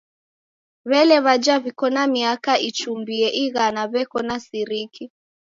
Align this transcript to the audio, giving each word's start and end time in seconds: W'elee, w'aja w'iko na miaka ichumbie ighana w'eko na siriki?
W'elee, 0.89 1.23
w'aja 1.25 1.55
w'iko 1.63 1.85
na 1.95 2.03
miaka 2.15 2.51
ichumbie 2.69 3.27
ighana 3.43 3.81
w'eko 3.91 4.19
na 4.27 4.35
siriki? 4.45 5.03